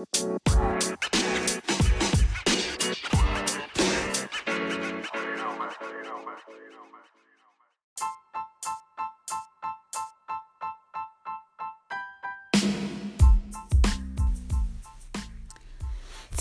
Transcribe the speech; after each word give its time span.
So, 0.00 0.08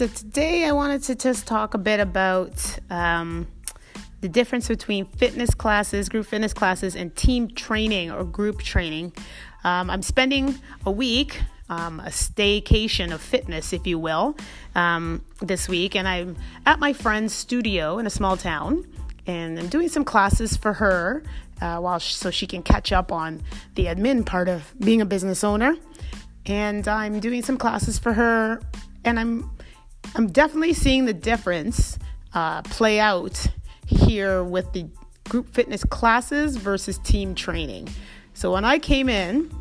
today 0.08 0.64
I 0.64 0.72
wanted 0.72 1.04
to 1.04 1.16
just 1.16 1.46
talk 1.46 1.74
a 1.74 1.78
bit 1.78 2.00
about 2.00 2.80
um, 2.90 3.46
the 4.22 4.30
difference 4.30 4.70
between 4.70 5.04
fitness 5.04 5.54
classes, 5.54 6.08
group 6.08 6.26
fitness 6.28 6.54
classes, 6.54 6.96
and 6.96 7.14
team 7.14 7.50
training 7.50 8.10
or 8.10 8.24
group 8.24 8.62
training. 8.62 9.12
Um, 9.66 9.90
I'm 9.90 10.02
spending 10.02 10.56
a 10.86 10.92
week, 10.92 11.42
um, 11.70 12.00
a 12.00 12.10
staycation 12.10 13.14
of 13.14 13.22
fitness, 13.22 13.74
if 13.74 13.86
you 13.86 14.00
will, 14.00 14.36
um, 14.76 15.24
this 15.42 15.68
week, 15.70 15.96
and 15.96 16.08
I'm 16.08 16.36
at 16.66 16.80
my 16.80 16.94
friend's 16.94 17.34
studio 17.34 18.00
in 18.00 18.06
a 18.06 18.10
small 18.10 18.38
town, 18.38 18.86
and 19.28 19.60
I'm 19.60 19.68
doing 19.68 19.90
some 19.90 20.04
classes 20.04 20.58
for 20.58 20.74
her 20.74 21.24
uh, 21.62 21.78
while 21.78 22.00
so 22.00 22.32
she 22.32 22.48
can 22.48 22.64
catch 22.64 22.92
up 22.92 23.12
on 23.12 23.42
the 23.76 23.86
admin 23.86 24.26
part 24.26 24.50
of 24.50 24.74
being 24.80 25.02
a 25.02 25.06
business 25.06 25.44
owner. 25.44 25.76
And 26.46 26.88
I'm 26.88 27.20
doing 27.20 27.44
some 27.44 27.58
classes 27.58 28.00
for 28.00 28.14
her, 28.14 28.62
and 29.04 29.20
I'm 29.20 29.52
I'm 30.16 30.28
definitely 30.28 30.74
seeing 30.74 31.06
the 31.06 31.14
difference 31.14 32.00
uh, 32.34 32.62
play 32.64 33.00
out 33.00 33.46
here 33.86 34.44
with 34.44 34.72
the 34.74 34.88
group 35.28 35.54
fitness 35.54 35.84
classes 35.84 36.56
versus 36.56 36.98
team 37.00 37.36
training. 37.36 37.90
So 38.34 38.54
when 38.54 38.66
I 38.66 38.80
came 38.80 39.10
in, 39.10 39.52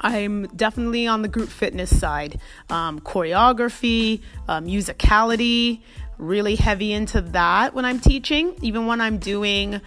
I'm 0.00 0.46
definitely 0.48 1.06
on 1.06 1.22
the 1.22 1.28
group 1.28 1.48
fitness 1.48 1.96
side. 1.98 2.40
Um, 2.70 3.00
choreography, 3.00 4.22
uh, 4.48 4.60
musicality, 4.60 5.82
really 6.18 6.56
heavy 6.56 6.92
into 6.92 7.20
that 7.20 7.74
when 7.74 7.84
I'm 7.84 8.00
teaching. 8.00 8.54
Even 8.62 8.86
when 8.86 9.00
I'm 9.00 9.18
doing 9.18 9.80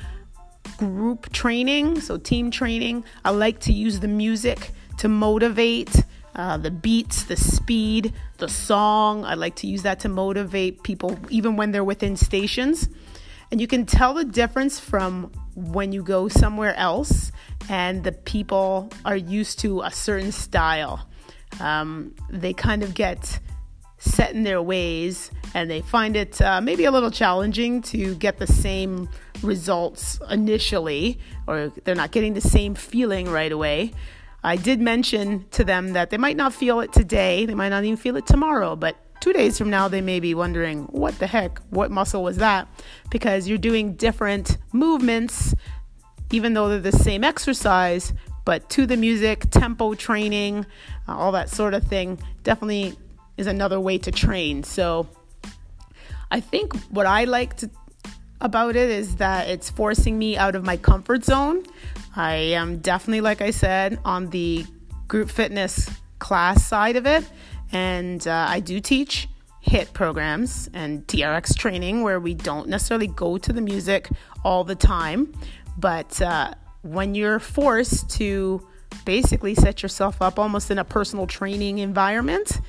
group 0.77 1.31
training, 1.31 2.01
so 2.01 2.17
team 2.17 2.51
training, 2.51 3.03
I 3.25 3.31
like 3.31 3.59
to 3.61 3.73
use 3.73 3.99
the 3.99 4.07
music 4.07 4.71
to 4.99 5.07
motivate 5.07 6.03
uh, 6.35 6.57
the 6.57 6.71
beats, 6.71 7.23
the 7.23 7.35
speed, 7.35 8.13
the 8.37 8.49
song. 8.49 9.23
I 9.25 9.35
like 9.35 9.55
to 9.57 9.67
use 9.67 9.83
that 9.83 9.99
to 10.01 10.09
motivate 10.09 10.83
people, 10.83 11.17
even 11.29 11.55
when 11.55 11.71
they're 11.71 11.83
within 11.83 12.15
stations. 12.17 12.89
And 13.53 13.61
you 13.61 13.67
can 13.67 13.85
tell 13.85 14.15
the 14.15 14.25
difference 14.25 14.79
from 14.79 15.31
when 15.53 15.91
you 15.91 16.01
go 16.01 16.27
somewhere 16.27 16.73
else 16.73 17.31
and 17.69 18.03
the 18.03 18.11
people 18.11 18.89
are 19.05 19.15
used 19.15 19.59
to 19.59 19.81
a 19.81 19.91
certain 19.91 20.31
style. 20.31 21.07
Um, 21.59 22.15
they 22.31 22.53
kind 22.53 22.81
of 22.81 22.95
get 22.95 23.39
set 23.99 24.33
in 24.33 24.41
their 24.41 24.59
ways 24.59 25.29
and 25.53 25.69
they 25.69 25.81
find 25.81 26.15
it 26.15 26.41
uh, 26.41 26.61
maybe 26.61 26.85
a 26.85 26.91
little 26.91 27.11
challenging 27.11 27.83
to 27.83 28.15
get 28.15 28.39
the 28.39 28.47
same 28.47 29.07
results 29.43 30.19
initially, 30.31 31.19
or 31.45 31.71
they're 31.83 31.93
not 31.93 32.09
getting 32.09 32.33
the 32.33 32.41
same 32.41 32.73
feeling 32.73 33.29
right 33.29 33.51
away. 33.51 33.91
I 34.43 34.55
did 34.55 34.81
mention 34.81 35.45
to 35.51 35.63
them 35.63 35.93
that 35.93 36.09
they 36.09 36.17
might 36.17 36.37
not 36.37 36.53
feel 36.55 36.79
it 36.79 36.91
today, 36.91 37.45
they 37.45 37.53
might 37.53 37.69
not 37.69 37.83
even 37.83 37.97
feel 37.97 38.17
it 38.17 38.25
tomorrow, 38.25 38.75
but 38.75 38.97
two 39.23 39.31
days 39.31 39.57
from 39.57 39.69
now, 39.69 39.87
they 39.87 40.01
may 40.01 40.19
be 40.19 40.35
wondering, 40.35 40.83
what 40.87 41.17
the 41.17 41.25
heck? 41.25 41.59
What 41.69 41.89
muscle 41.89 42.21
was 42.21 42.35
that? 42.37 42.67
Because 43.09 43.47
you're 43.47 43.57
doing 43.57 43.93
different 43.93 44.57
movements, 44.73 45.55
even 46.33 46.53
though 46.53 46.67
they're 46.67 46.91
the 46.91 46.91
same 46.91 47.23
exercise, 47.23 48.11
but 48.43 48.69
to 48.71 48.85
the 48.85 48.97
music, 48.97 49.49
tempo 49.49 49.93
training, 49.93 50.65
uh, 51.07 51.15
all 51.15 51.31
that 51.31 51.49
sort 51.49 51.73
of 51.73 51.85
thing 51.85 52.19
definitely 52.43 52.97
is 53.37 53.47
another 53.47 53.79
way 53.79 53.97
to 53.97 54.11
train. 54.11 54.61
So 54.61 55.07
I 56.29 56.41
think 56.41 56.75
what 56.89 57.05
I 57.05 57.23
like 57.23 57.55
to 57.57 57.69
about 58.41 58.75
it 58.75 58.89
is 58.89 59.15
that 59.15 59.47
it's 59.47 59.69
forcing 59.69 60.19
me 60.19 60.35
out 60.35 60.53
of 60.53 60.65
my 60.65 60.75
comfort 60.75 61.23
zone. 61.23 61.63
I 62.13 62.33
am 62.33 62.79
definitely, 62.79 63.21
like 63.21 63.41
I 63.41 63.51
said, 63.51 63.99
on 64.03 64.31
the 64.31 64.65
group 65.07 65.29
fitness 65.29 65.89
class 66.19 66.65
side 66.65 66.97
of 66.97 67.07
it, 67.07 67.23
and 67.73 68.25
uh, 68.27 68.45
I 68.47 68.59
do 68.59 68.79
teach 68.79 69.27
HIIT 69.67 69.93
programs 69.93 70.69
and 70.73 71.05
TRX 71.07 71.57
training 71.57 72.03
where 72.03 72.19
we 72.19 72.33
don't 72.33 72.69
necessarily 72.69 73.07
go 73.07 73.37
to 73.37 73.51
the 73.51 73.61
music 73.61 74.09
all 74.43 74.63
the 74.63 74.75
time, 74.75 75.33
but 75.77 76.21
uh, 76.21 76.53
when 76.83 77.15
you're 77.15 77.39
forced 77.39 78.09
to 78.11 78.65
basically 79.05 79.55
set 79.55 79.81
yourself 79.81 80.21
up 80.21 80.37
almost 80.37 80.69
in 80.69 80.77
a 80.77 80.83
personal 80.83 81.25
training 81.25 81.79
environment, 81.79 82.59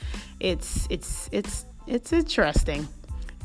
it's 0.40 0.86
it's 0.88 1.28
it's 1.32 1.66
it's 1.86 2.12
interesting. 2.12 2.88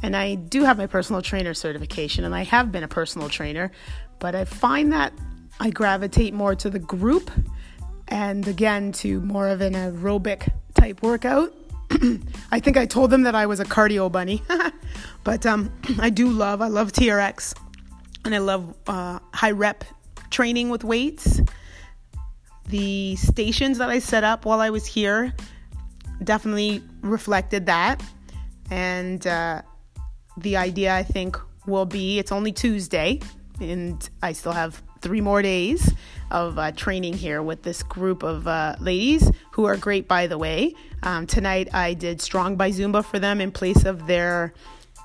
And 0.01 0.15
I 0.15 0.35
do 0.35 0.63
have 0.63 0.77
my 0.77 0.87
personal 0.87 1.21
trainer 1.21 1.53
certification, 1.53 2.23
and 2.23 2.33
I 2.33 2.43
have 2.43 2.71
been 2.71 2.83
a 2.83 2.87
personal 2.87 3.27
trainer, 3.27 3.71
but 4.19 4.33
I 4.33 4.45
find 4.45 4.93
that 4.93 5.11
I 5.59 5.71
gravitate 5.71 6.33
more 6.33 6.55
to 6.55 6.69
the 6.69 6.79
group 6.79 7.29
and 8.09 8.47
again 8.47 8.91
to 8.91 9.21
more 9.21 9.47
of 9.47 9.61
an 9.61 9.73
aerobic 9.73 10.51
type 10.73 11.01
workout. 11.01 11.53
I 12.51 12.59
think 12.59 12.77
I 12.77 12.85
told 12.85 13.09
them 13.09 13.23
that 13.23 13.35
I 13.35 13.45
was 13.45 13.59
a 13.59 13.65
cardio 13.65 14.11
bunny, 14.11 14.43
but 15.23 15.45
um, 15.45 15.71
I 15.99 16.09
do 16.09 16.29
love, 16.29 16.61
I 16.61 16.67
love 16.67 16.91
TRX 16.91 17.55
and 18.25 18.35
I 18.35 18.39
love 18.39 18.75
uh, 18.87 19.19
high 19.33 19.51
rep 19.51 19.83
training 20.29 20.69
with 20.69 20.83
weights. 20.83 21.41
The 22.67 23.15
stations 23.15 23.79
that 23.79 23.89
I 23.89 23.99
set 23.99 24.23
up 24.23 24.45
while 24.45 24.61
I 24.61 24.69
was 24.69 24.85
here 24.85 25.33
definitely 26.23 26.83
reflected 27.01 27.65
that. 27.67 28.03
And 28.69 29.25
uh, 29.25 29.63
the 30.37 30.57
idea, 30.57 30.95
I 30.95 31.03
think, 31.03 31.37
will 31.65 31.85
be 31.85 32.19
it's 32.19 32.31
only 32.31 32.51
Tuesday, 32.51 33.19
and 33.59 34.07
I 34.21 34.33
still 34.33 34.51
have 34.51 34.81
three 35.01 35.21
more 35.21 35.41
days 35.41 35.93
of 36.31 36.57
uh, 36.59 36.71
training 36.71 37.13
here 37.13 37.41
with 37.41 37.63
this 37.63 37.83
group 37.83 38.23
of 38.23 38.47
uh, 38.47 38.75
ladies 38.79 39.31
who 39.51 39.65
are 39.65 39.77
great, 39.77 40.07
by 40.07 40.27
the 40.27 40.37
way. 40.37 40.75
Um, 41.03 41.25
tonight 41.25 41.69
I 41.73 41.93
did 41.93 42.21
Strong 42.21 42.55
by 42.55 42.71
Zumba 42.71 43.03
for 43.03 43.19
them 43.19 43.41
in 43.41 43.51
place 43.51 43.85
of 43.85 44.07
their 44.07 44.53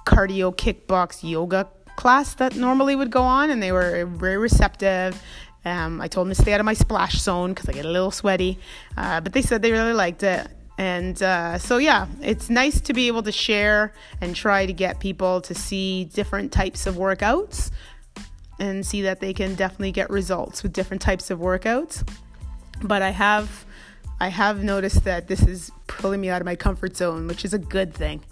cardio 0.07 0.55
kickbox 0.55 1.29
yoga 1.29 1.69
class 1.97 2.35
that 2.35 2.57
normally 2.57 2.97
would 2.97 3.11
go 3.11 3.23
on, 3.23 3.51
and 3.51 3.63
they 3.63 3.73
were 3.73 4.05
very 4.07 4.37
receptive. 4.37 5.21
Um, 5.65 6.01
I 6.01 6.09
told 6.09 6.27
them 6.27 6.35
to 6.35 6.43
stay 6.43 6.53
out 6.53 6.61
of 6.61 6.67
my 6.67 6.75
splash 6.75 7.21
zone 7.21 7.55
because 7.55 7.69
I 7.69 7.73
get 7.73 7.87
a 7.87 7.91
little 7.91 8.11
sweaty, 8.11 8.59
uh, 8.97 9.21
but 9.21 9.33
they 9.33 9.43
said 9.43 9.63
they 9.63 9.73
really 9.73 9.95
liked 9.95 10.23
it. 10.23 10.47
And 10.77 11.23
uh, 11.23 11.59
so, 11.59 11.79
yeah, 11.79 12.09
it's 12.21 12.51
nice 12.51 12.81
to 12.83 12.93
be 12.93 13.07
able 13.07 13.23
to 13.23 13.33
share 13.33 13.95
and 14.21 14.35
try 14.35 14.67
to 14.67 14.73
get 14.73 14.99
people 14.99 15.41
to 15.43 15.55
see 15.55 16.05
different 16.07 16.51
types 16.51 16.87
of 16.87 16.97
workouts 16.97 17.71
and 18.59 18.85
see 18.85 19.03
that 19.03 19.21
they 19.21 19.33
can 19.33 19.55
definitely 19.55 19.93
get 19.93 20.11
results 20.11 20.63
with 20.63 20.73
different 20.73 21.03
types 21.03 21.31
of 21.31 21.39
workouts. 21.39 22.07
But 22.83 23.03
I 23.03 23.11
have 23.11 23.65
I 24.21 24.29
have 24.29 24.63
noticed 24.63 25.05
that 25.05 25.27
this 25.27 25.43
is 25.43 25.71
pulling 25.87 26.21
me 26.21 26.29
out 26.31 26.41
of 26.41 26.47
my 26.47 26.57
comfort 26.57 26.97
zone, 26.97 27.27
which 27.27 27.45
is 27.45 27.53
a 27.53 27.59
good 27.59 27.93
thing. 27.93 28.23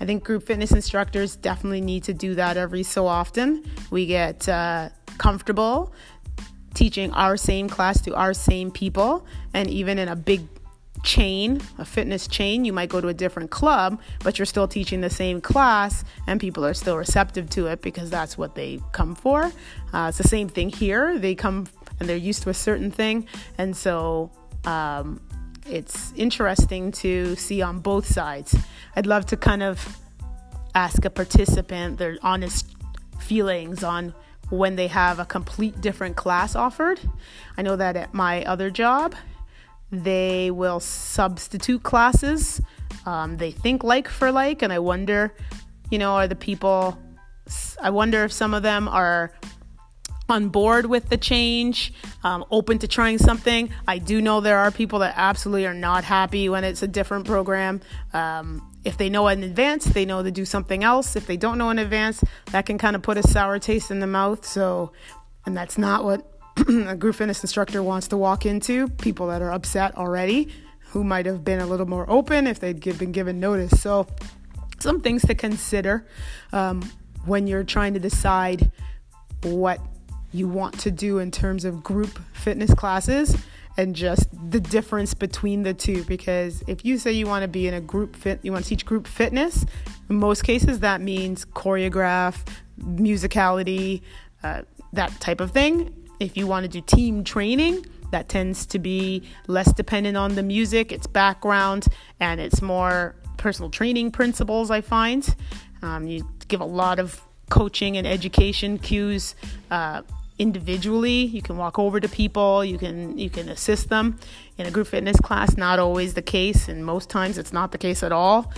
I 0.00 0.04
think 0.04 0.22
group 0.24 0.46
fitness 0.46 0.72
instructors 0.72 1.36
definitely 1.36 1.80
need 1.80 2.04
to 2.04 2.12
do 2.12 2.34
that 2.34 2.56
every 2.56 2.82
so 2.82 3.06
often. 3.06 3.64
We 3.90 4.06
get 4.06 4.48
uh, 4.48 4.90
comfortable 5.18 5.92
teaching 6.74 7.10
our 7.12 7.36
same 7.36 7.68
class 7.68 8.00
to 8.02 8.14
our 8.14 8.32
same 8.32 8.70
people, 8.70 9.26
and 9.54 9.68
even 9.68 9.98
in 9.98 10.08
a 10.08 10.16
big 10.16 10.46
chain, 11.02 11.60
a 11.78 11.84
fitness 11.84 12.26
chain, 12.26 12.64
you 12.64 12.72
might 12.72 12.88
go 12.88 13.00
to 13.00 13.08
a 13.08 13.14
different 13.14 13.50
club, 13.50 14.00
but 14.22 14.38
you're 14.38 14.46
still 14.46 14.68
teaching 14.68 15.00
the 15.00 15.10
same 15.10 15.40
class, 15.40 16.04
and 16.26 16.40
people 16.40 16.64
are 16.64 16.74
still 16.74 16.96
receptive 16.96 17.48
to 17.50 17.66
it 17.66 17.82
because 17.82 18.10
that's 18.10 18.36
what 18.36 18.54
they 18.54 18.80
come 18.92 19.14
for. 19.14 19.52
Uh, 19.92 20.06
it's 20.08 20.18
the 20.18 20.28
same 20.28 20.48
thing 20.48 20.68
here. 20.68 21.18
They 21.18 21.34
come 21.34 21.66
and 21.98 22.08
they're 22.08 22.16
used 22.16 22.42
to 22.44 22.50
a 22.50 22.54
certain 22.54 22.90
thing, 22.90 23.26
and 23.58 23.76
so 23.76 24.30
um, 24.64 25.20
it's 25.66 26.12
interesting 26.16 26.92
to 26.92 27.36
see 27.36 27.62
on 27.62 27.80
both 27.80 28.06
sides. 28.06 28.56
I'd 28.96 29.06
love 29.06 29.26
to 29.26 29.36
kind 29.36 29.62
of 29.62 29.98
ask 30.74 31.04
a 31.04 31.10
participant 31.10 31.98
their 31.98 32.16
honest 32.22 32.74
feelings 33.18 33.84
on 33.84 34.14
when 34.50 34.76
they 34.76 34.88
have 34.88 35.18
a 35.18 35.24
complete 35.24 35.80
different 35.80 36.16
class 36.16 36.56
offered. 36.56 37.00
I 37.56 37.62
know 37.62 37.76
that 37.76 37.96
at 37.96 38.12
my 38.12 38.44
other 38.44 38.70
job, 38.70 39.14
they 39.90 40.50
will 40.50 40.80
substitute 40.80 41.82
classes. 41.82 42.60
Um, 43.06 43.36
they 43.36 43.50
think 43.50 43.82
like 43.82 44.08
for 44.08 44.30
like, 44.30 44.62
and 44.62 44.72
I 44.72 44.78
wonder, 44.78 45.34
you 45.90 45.98
know, 45.98 46.12
are 46.12 46.28
the 46.28 46.36
people, 46.36 46.98
I 47.80 47.90
wonder 47.90 48.24
if 48.24 48.32
some 48.32 48.54
of 48.54 48.62
them 48.62 48.88
are 48.88 49.32
on 50.28 50.48
board 50.48 50.86
with 50.86 51.08
the 51.08 51.16
change, 51.16 51.92
um, 52.22 52.44
open 52.50 52.78
to 52.78 52.88
trying 52.88 53.18
something. 53.18 53.70
I 53.88 53.98
do 53.98 54.22
know 54.22 54.40
there 54.40 54.58
are 54.58 54.70
people 54.70 55.00
that 55.00 55.14
absolutely 55.16 55.66
are 55.66 55.74
not 55.74 56.04
happy 56.04 56.48
when 56.48 56.62
it's 56.62 56.82
a 56.82 56.88
different 56.88 57.26
program. 57.26 57.80
Um, 58.12 58.66
if 58.84 58.96
they 58.96 59.10
know 59.10 59.26
in 59.28 59.42
advance, 59.42 59.86
they 59.86 60.04
know 60.04 60.22
to 60.22 60.30
do 60.30 60.44
something 60.44 60.84
else. 60.84 61.16
If 61.16 61.26
they 61.26 61.36
don't 61.36 61.58
know 61.58 61.70
in 61.70 61.78
advance, 61.78 62.22
that 62.52 62.64
can 62.64 62.78
kind 62.78 62.96
of 62.96 63.02
put 63.02 63.18
a 63.18 63.26
sour 63.26 63.58
taste 63.58 63.90
in 63.90 63.98
the 63.98 64.06
mouth. 64.06 64.46
So, 64.46 64.92
and 65.44 65.56
that's 65.56 65.76
not 65.76 66.04
what 66.04 66.39
a 66.68 66.96
group 66.96 67.16
fitness 67.16 67.42
instructor 67.42 67.82
wants 67.82 68.08
to 68.08 68.16
walk 68.16 68.46
into 68.46 68.88
people 68.88 69.28
that 69.28 69.42
are 69.42 69.52
upset 69.52 69.96
already. 69.96 70.48
who 70.90 71.04
might 71.04 71.24
have 71.24 71.44
been 71.44 71.60
a 71.60 71.66
little 71.66 71.86
more 71.86 72.04
open 72.10 72.48
if 72.48 72.58
they'd 72.58 72.80
been 72.98 73.12
given 73.12 73.38
notice. 73.38 73.80
So, 73.80 74.08
some 74.80 75.00
things 75.00 75.22
to 75.22 75.34
consider 75.34 76.06
um, 76.52 76.82
when 77.26 77.46
you're 77.46 77.64
trying 77.64 77.94
to 77.94 78.00
decide 78.00 78.70
what 79.42 79.80
you 80.32 80.48
want 80.48 80.78
to 80.80 80.90
do 80.90 81.18
in 81.18 81.30
terms 81.30 81.64
of 81.64 81.82
group 81.82 82.18
fitness 82.32 82.72
classes 82.74 83.36
and 83.76 83.94
just 83.94 84.28
the 84.50 84.60
difference 84.60 85.14
between 85.14 85.62
the 85.62 85.74
two 85.74 86.02
because 86.04 86.62
if 86.66 86.84
you 86.84 86.98
say 86.98 87.12
you 87.12 87.26
want 87.26 87.42
to 87.42 87.48
be 87.48 87.66
in 87.66 87.74
a 87.74 87.80
group 87.80 88.14
fit 88.16 88.38
you 88.42 88.52
want 88.52 88.64
to 88.64 88.68
teach 88.68 88.84
group 88.84 89.06
fitness 89.06 89.64
in 90.08 90.16
most 90.16 90.44
cases 90.44 90.80
that 90.80 91.00
means 91.00 91.44
choreograph 91.46 92.46
musicality 92.80 94.02
uh, 94.42 94.62
that 94.92 95.10
type 95.20 95.40
of 95.40 95.50
thing 95.50 95.94
if 96.20 96.36
you 96.36 96.46
want 96.46 96.64
to 96.64 96.68
do 96.68 96.80
team 96.80 97.24
training 97.24 97.84
that 98.12 98.28
tends 98.28 98.66
to 98.66 98.78
be 98.78 99.22
less 99.46 99.72
dependent 99.72 100.16
on 100.16 100.34
the 100.34 100.42
music 100.42 100.92
its 100.92 101.06
background 101.06 101.86
and 102.20 102.40
it's 102.40 102.62
more 102.62 103.14
personal 103.36 103.70
training 103.70 104.10
principles 104.10 104.70
i 104.70 104.80
find 104.80 105.34
um, 105.82 106.06
you 106.06 106.28
give 106.48 106.60
a 106.60 106.64
lot 106.64 106.98
of 106.98 107.20
coaching 107.48 107.96
and 107.96 108.06
education 108.06 108.78
cues 108.78 109.34
uh, 109.70 110.02
individually. 110.40 111.26
You 111.26 111.42
can 111.42 111.58
walk 111.58 111.78
over 111.78 112.00
to 112.00 112.08
people, 112.08 112.64
you 112.64 112.78
can 112.78 113.18
you 113.18 113.28
can 113.28 113.48
assist 113.50 113.90
them. 113.90 114.18
In 114.56 114.66
a 114.66 114.70
group 114.70 114.86
fitness 114.86 115.18
class, 115.18 115.56
not 115.56 115.78
always 115.78 116.14
the 116.14 116.22
case, 116.22 116.68
and 116.68 116.84
most 116.84 117.10
times 117.10 117.38
it's 117.38 117.52
not 117.52 117.72
the 117.72 117.78
case 117.78 118.02
at 118.02 118.12
all. 118.12 118.52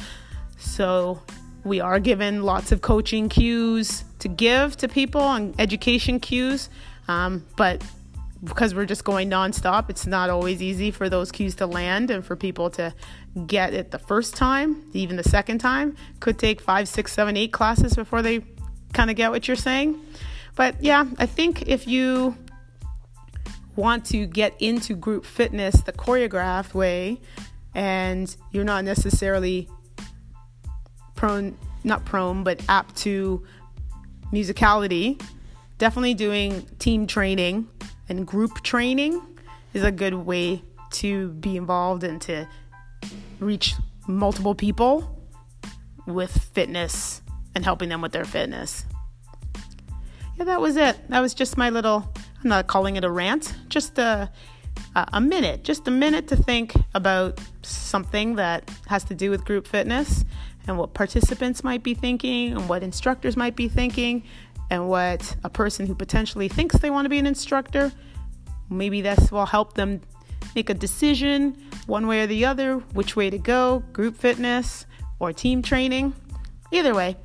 So 0.58 1.20
we 1.64 1.80
are 1.80 1.98
given 2.00 2.42
lots 2.42 2.72
of 2.72 2.80
coaching 2.82 3.28
cues 3.28 4.04
to 4.18 4.28
give 4.28 4.76
to 4.78 4.88
people 4.88 5.22
and 5.22 5.54
education 5.60 6.20
cues, 6.20 6.68
um, 7.08 7.44
but 7.56 7.82
because 8.44 8.74
we're 8.74 8.86
just 8.86 9.04
going 9.04 9.30
nonstop, 9.30 9.88
it's 9.88 10.06
not 10.06 10.28
always 10.28 10.60
easy 10.60 10.90
for 10.90 11.08
those 11.08 11.30
cues 11.30 11.54
to 11.56 11.66
land 11.66 12.10
and 12.10 12.24
for 12.24 12.34
people 12.34 12.70
to 12.70 12.92
get 13.46 13.72
it 13.72 13.92
the 13.92 13.98
first 13.98 14.34
time, 14.34 14.82
even 14.92 15.16
the 15.16 15.22
second 15.22 15.58
time. 15.58 15.96
Could 16.18 16.38
take 16.38 16.60
five, 16.60 16.88
six, 16.88 17.12
seven, 17.12 17.36
eight 17.36 17.52
classes 17.52 17.94
before 17.94 18.20
they 18.20 18.44
kind 18.92 19.10
of 19.10 19.16
get 19.16 19.30
what 19.30 19.46
you're 19.46 19.56
saying. 19.56 20.00
But 20.56 20.82
yeah, 20.82 21.06
I 21.18 21.26
think 21.26 21.68
if 21.68 21.86
you 21.86 22.36
want 23.76 24.04
to 24.06 24.26
get 24.26 24.60
into 24.60 24.94
group 24.94 25.24
fitness 25.24 25.80
the 25.82 25.92
choreographed 25.92 26.74
way 26.74 27.20
and 27.74 28.34
you're 28.50 28.64
not 28.64 28.84
necessarily 28.84 29.68
prone, 31.22 31.56
not 31.84 32.04
prone, 32.04 32.42
but 32.42 32.60
apt 32.68 32.96
to 32.96 33.40
musicality, 34.32 35.22
definitely 35.78 36.14
doing 36.14 36.66
team 36.80 37.06
training 37.06 37.68
and 38.08 38.26
group 38.26 38.60
training 38.62 39.22
is 39.72 39.84
a 39.84 39.92
good 39.92 40.14
way 40.14 40.60
to 40.90 41.28
be 41.34 41.56
involved 41.56 42.02
and 42.02 42.20
to 42.20 42.44
reach 43.38 43.76
multiple 44.08 44.56
people 44.56 45.16
with 46.08 46.36
fitness 46.54 47.22
and 47.54 47.64
helping 47.64 47.88
them 47.88 48.00
with 48.00 48.10
their 48.10 48.24
fitness. 48.24 48.84
Yeah, 50.36 50.46
that 50.46 50.60
was 50.60 50.76
it. 50.76 51.08
That 51.08 51.20
was 51.20 51.34
just 51.34 51.56
my 51.56 51.70
little, 51.70 52.12
I'm 52.42 52.48
not 52.48 52.66
calling 52.66 52.96
it 52.96 53.04
a 53.04 53.10
rant, 53.10 53.54
just 53.68 53.96
a, 53.96 54.28
a 54.96 55.20
minute, 55.20 55.62
just 55.62 55.86
a 55.86 55.92
minute 55.92 56.26
to 56.28 56.36
think 56.36 56.74
about 56.94 57.38
something 57.62 58.34
that 58.34 58.68
has 58.88 59.04
to 59.04 59.14
do 59.14 59.30
with 59.30 59.44
group 59.44 59.68
fitness 59.68 60.24
and 60.66 60.78
what 60.78 60.94
participants 60.94 61.64
might 61.64 61.82
be 61.82 61.94
thinking 61.94 62.52
and 62.52 62.68
what 62.68 62.82
instructors 62.82 63.36
might 63.36 63.56
be 63.56 63.68
thinking 63.68 64.22
and 64.70 64.88
what 64.88 65.36
a 65.44 65.50
person 65.50 65.86
who 65.86 65.94
potentially 65.94 66.48
thinks 66.48 66.78
they 66.78 66.90
want 66.90 67.04
to 67.04 67.08
be 67.10 67.18
an 67.18 67.26
instructor, 67.26 67.92
maybe 68.70 69.00
this 69.00 69.30
will 69.30 69.46
help 69.46 69.74
them 69.74 70.00
make 70.54 70.70
a 70.70 70.74
decision 70.74 71.56
one 71.86 72.06
way 72.06 72.22
or 72.22 72.26
the 72.26 72.44
other, 72.44 72.76
which 72.94 73.16
way 73.16 73.30
to 73.30 73.38
go, 73.38 73.80
group 73.92 74.16
fitness 74.16 74.86
or 75.18 75.32
team 75.32 75.62
training. 75.62 76.14
Either 76.70 76.94
way, 76.94 77.16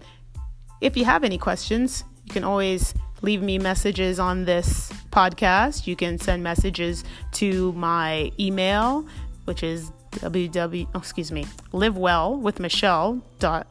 if 0.81 0.97
you 0.97 1.05
have 1.05 1.23
any 1.23 1.37
questions, 1.37 2.03
you 2.25 2.33
can 2.33 2.43
always 2.43 2.93
leave 3.21 3.41
me 3.41 3.57
messages 3.57 4.19
on 4.19 4.45
this 4.45 4.91
podcast. 5.11 5.87
You 5.87 5.95
can 5.95 6.19
send 6.19 6.43
messages 6.43 7.03
to 7.33 7.71
my 7.73 8.31
email, 8.39 9.07
which 9.45 9.63
is 9.63 9.91
www, 10.19 10.87
oh, 10.93 10.99
excuse 10.99 11.31
me, 11.31 11.45
livewell 11.71 12.39
with 12.39 12.59
Michelle 12.59 13.19
dot 13.39 13.67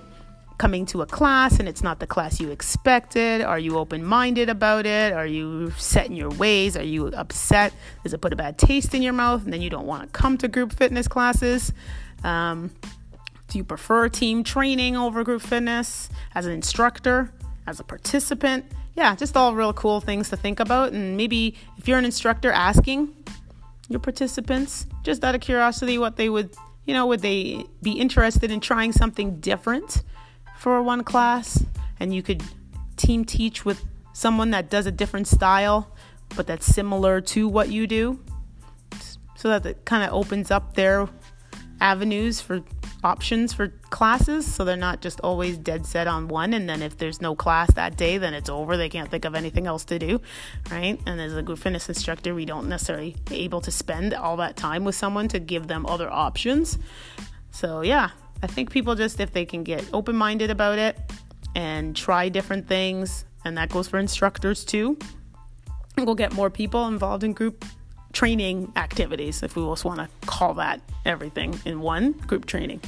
coming 0.57 0.85
to 0.87 1.01
a 1.01 1.05
class 1.05 1.59
and 1.59 1.69
it's 1.69 1.83
not 1.83 1.99
the 1.99 2.07
class 2.07 2.39
you 2.39 2.49
expected? 2.49 3.41
Are 3.41 3.59
you 3.59 3.77
open 3.77 4.03
minded 4.03 4.49
about 4.49 4.85
it? 4.85 5.13
Are 5.13 5.25
you 5.25 5.71
set 5.77 6.07
in 6.07 6.15
your 6.15 6.29
ways? 6.31 6.75
Are 6.75 6.83
you 6.83 7.07
upset? 7.07 7.73
Does 8.03 8.13
it 8.13 8.21
put 8.21 8.33
a 8.33 8.35
bad 8.35 8.57
taste 8.57 8.93
in 8.93 9.01
your 9.01 9.13
mouth 9.13 9.43
and 9.43 9.53
then 9.53 9.61
you 9.61 9.69
don't 9.69 9.85
want 9.85 10.03
to 10.03 10.09
come 10.09 10.37
to 10.39 10.47
group 10.47 10.73
fitness 10.73 11.07
classes? 11.07 11.73
Um, 12.23 12.71
do 13.47 13.57
you 13.57 13.63
prefer 13.63 14.09
team 14.09 14.43
training 14.43 14.97
over 14.97 15.23
group 15.23 15.41
fitness 15.41 16.09
as 16.35 16.45
an 16.45 16.51
instructor, 16.51 17.31
as 17.65 17.79
a 17.79 17.83
participant? 17.83 18.65
Yeah, 18.95 19.15
just 19.15 19.37
all 19.37 19.53
real 19.53 19.73
cool 19.73 20.01
things 20.01 20.29
to 20.29 20.37
think 20.37 20.59
about. 20.59 20.91
And 20.91 21.15
maybe 21.15 21.55
if 21.77 21.87
you're 21.87 21.99
an 21.99 22.05
instructor 22.05 22.51
asking 22.51 23.15
your 23.89 23.99
participants, 23.99 24.87
just 25.03 25.23
out 25.23 25.35
of 25.35 25.41
curiosity, 25.41 25.97
what 25.97 26.17
they 26.17 26.29
would, 26.29 26.53
you 26.85 26.93
know, 26.93 27.05
would 27.05 27.21
they 27.21 27.63
be 27.81 27.91
interested 27.91 28.51
in 28.51 28.59
trying 28.59 28.91
something 28.91 29.39
different? 29.39 30.03
For 30.57 30.81
one 30.81 31.03
class 31.03 31.63
and 31.99 32.13
you 32.13 32.23
could 32.23 32.43
team 32.95 33.23
teach 33.23 33.63
with 33.63 33.83
someone 34.13 34.51
that 34.51 34.69
does 34.69 34.85
a 34.85 34.91
different 34.91 35.27
style 35.27 35.95
but 36.35 36.47
that's 36.47 36.65
similar 36.65 37.21
to 37.21 37.47
what 37.47 37.69
you 37.69 37.87
do. 37.87 38.19
So 39.35 39.49
that 39.49 39.65
it 39.65 39.85
kind 39.85 40.03
of 40.03 40.13
opens 40.13 40.51
up 40.51 40.73
their 40.73 41.07
avenues 41.79 42.41
for 42.41 42.63
options 43.03 43.53
for 43.53 43.67
classes 43.91 44.51
so 44.51 44.65
they're 44.65 44.75
not 44.75 44.99
just 44.99 45.19
always 45.21 45.59
dead 45.59 45.85
set 45.85 46.07
on 46.07 46.27
one 46.27 46.53
and 46.53 46.67
then 46.67 46.81
if 46.81 46.97
there's 46.97 47.21
no 47.21 47.35
class 47.35 47.71
that 47.75 47.95
day 47.95 48.17
then 48.17 48.33
it's 48.33 48.49
over. 48.49 48.75
They 48.75 48.89
can't 48.89 49.09
think 49.09 49.25
of 49.25 49.35
anything 49.35 49.67
else 49.67 49.85
to 49.85 49.99
do 49.99 50.19
right? 50.71 50.99
And 51.05 51.21
as 51.21 51.35
a 51.35 51.43
group 51.43 51.59
fitness 51.59 51.87
instructor 51.87 52.33
we 52.33 52.45
don't 52.45 52.67
necessarily 52.67 53.15
be 53.25 53.41
able 53.41 53.61
to 53.61 53.71
spend 53.71 54.15
all 54.15 54.37
that 54.37 54.57
time 54.57 54.83
with 54.83 54.95
someone 54.95 55.27
to 55.29 55.39
give 55.39 55.67
them 55.67 55.85
other 55.85 56.11
options. 56.11 56.79
So 57.51 57.81
yeah 57.81 58.09
I 58.43 58.47
think 58.47 58.71
people 58.71 58.95
just, 58.95 59.19
if 59.19 59.31
they 59.31 59.45
can 59.45 59.63
get 59.63 59.85
open 59.93 60.15
minded 60.15 60.51
about 60.51 60.77
it 60.77 60.97
and 61.55 61.95
try 61.95 62.29
different 62.29 62.67
things, 62.67 63.25
and 63.45 63.57
that 63.57 63.69
goes 63.69 63.87
for 63.87 63.97
instructors 63.97 64.63
too, 64.63 64.97
we'll 65.97 66.15
get 66.15 66.33
more 66.33 66.49
people 66.49 66.87
involved 66.87 67.23
in 67.23 67.33
group 67.33 67.65
training 68.13 68.71
activities, 68.75 69.43
if 69.43 69.55
we 69.55 69.63
just 69.63 69.85
want 69.85 69.99
to 69.99 70.27
call 70.27 70.53
that 70.55 70.81
everything 71.05 71.59
in 71.65 71.81
one 71.81 72.11
group 72.11 72.45
training. 72.45 72.81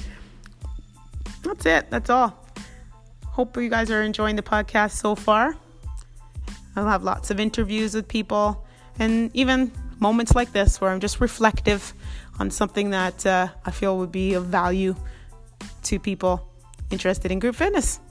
That's 1.43 1.65
it. 1.65 1.89
That's 1.89 2.09
all. 2.09 2.45
Hope 3.25 3.55
you 3.57 3.69
guys 3.69 3.89
are 3.91 4.01
enjoying 4.01 4.35
the 4.35 4.41
podcast 4.41 4.91
so 4.91 5.15
far. 5.15 5.55
I'll 6.75 6.87
have 6.87 7.03
lots 7.03 7.31
of 7.31 7.39
interviews 7.39 7.95
with 7.95 8.07
people 8.07 8.65
and 8.99 9.31
even 9.33 9.71
moments 9.99 10.35
like 10.35 10.51
this 10.51 10.79
where 10.79 10.91
I'm 10.91 10.99
just 10.99 11.19
reflective 11.19 11.93
on 12.39 12.51
something 12.51 12.91
that 12.91 13.25
uh, 13.25 13.47
I 13.65 13.71
feel 13.71 13.97
would 13.97 14.11
be 14.11 14.33
of 14.33 14.45
value 14.45 14.95
to 15.83 15.99
people 15.99 16.49
interested 16.91 17.31
in 17.31 17.39
group 17.39 17.55
fitness. 17.55 18.01